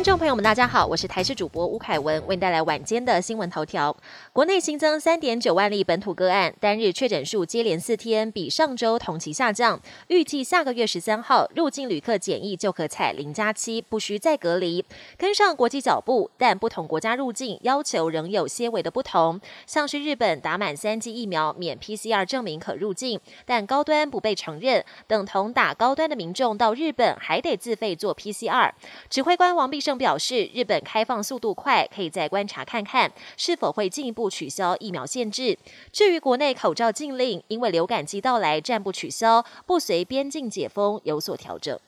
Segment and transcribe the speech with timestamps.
[0.00, 3.94] 听众朋友们，大家好，我是台视主播吴凯文，为您带来晚间的新闻头条。
[4.32, 9.78] 国内新增三点九万例本土个案，单日确诊数接连四天比上周同期下降。
[10.08, 14.82] 预计下个月十三号入境旅客检疫就可采零加七，不需再隔离，
[15.18, 16.30] 跟上国际脚步。
[16.38, 28.72] 但不同国家入境要求仍有些微的不同，像是日本打满三剂疫苗免 PCR 证明可入境，但高端不被承认，等同打高端的民众到日本还得自费做 PCR。
[29.10, 35.58] 指挥官王必胜表示，日本开放速度快，可以再观察看看是否会进一步取消疫苗限制。
[35.92, 41.78] 至于国内口罩禁令，因为流感季到来，暂不取消，不随边境解封有所调整。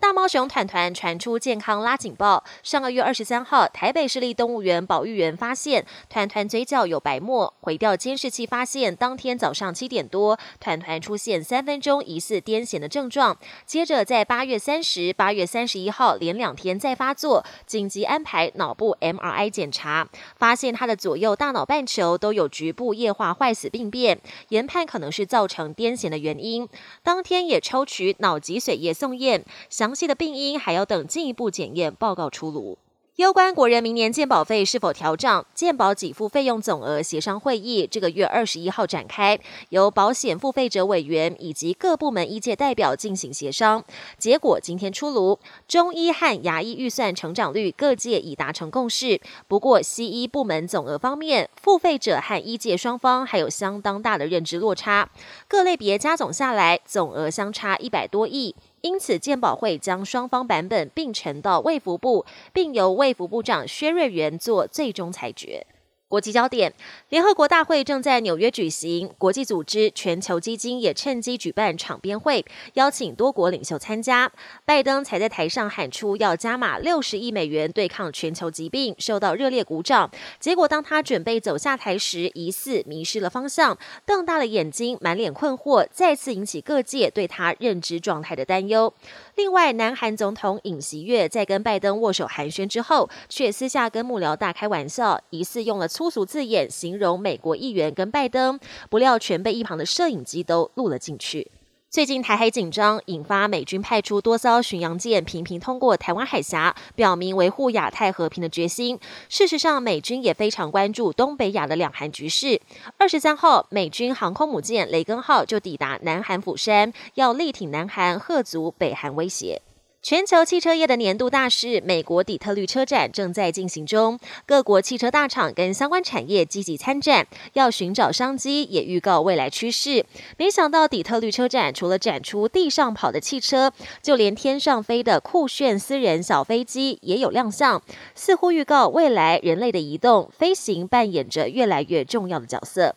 [0.00, 2.42] 大猫熊团团传出健康拉警报。
[2.62, 13.36] 上个月二十三号，台北市立动物园保育员发现团团嘴角有白沫，回调监视器发现，当天早上七点多，团团出现三分钟疑似癫痫的症状。
[13.66, 26.66] 接着在八月三十、八月三十一号连两天再发作，紧急安排脑部 MRI 检查，发现他的左右大脑半球都有局部液化坏死病变，研判可能是造成癫痫的原因。
[27.02, 29.89] 当天也抽取脑脊髓液送验，详。
[29.90, 32.78] 详细的病因还要等进一步检验报告出炉。
[33.16, 39.38] 有关国人明年健保费是否调涨、健保给付费用总额协商会议，这个月二十一号展开，
[39.70, 43.84] 由保险付费者委员以及各部门医界代表进行协商。
[44.16, 49.20] 结果今天出炉，中医和牙医预算成长率各界已达成共识。
[49.48, 55.10] 不过西医部门总额方面，付费者和医界双方还有相当大的认知落差，
[55.48, 58.54] 各类别加总下来，总额相差一百多亿。
[58.82, 65.66] 因此，鉴宝会将双方版本并呈到卫福部，并由卫福部长薛瑞元做最终裁决。
[66.10, 66.74] 国际焦点：
[67.10, 72.44] 联合国大会正在纽约举行，国际组织全球基金也趁机举办场边会，
[72.74, 74.32] 邀请多国领袖参加。
[74.64, 80.10] 拜登才在台上喊出要加码六十亿美元对抗全球疾病，受到热烈鼓掌。
[80.40, 88.92] 结果当他准备走下台时，疑似迷失了方向，瞪大了眼睛，满脸困惑，再次引起各界对他认知状态的担忧。
[89.36, 95.86] 另外，南韩总统尹锡悦在跟拜登握手寒暄之后，却私下跟幕僚大开玩笑，疑似用了。
[96.00, 101.50] 粗俗字眼形容美国议员跟拜登，不料全被一旁的摄影机都录了进去。
[101.90, 108.98] 最近台海紧张，引发美军派出多艘巡洋舰频频通过台湾海峡，表明维护亚太和平的决心。
[109.28, 112.58] 事实上，美军也非常关注东北亚的两韩局势。
[112.96, 119.60] 二十三号，美军航空母舰雷根号就抵达南韩釜山，要力挺南韩，贺足北韩威胁。
[120.02, 130.06] 全球汽车业的年度大事——美国底特律车展正在进行中，各国汽车大厂跟相关产业积极参战，要寻找商机，也预告未来趋势。
[130.38, 133.70] 没想到底特律车展除了展出地上跑的汽车，
[134.02, 137.82] 就连天上飞的酷炫私人小飞机也有亮相，
[138.14, 142.96] 似乎预告未来人类的移动飞行扮演着越来越重要的角色。